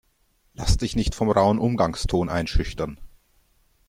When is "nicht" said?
0.95-1.13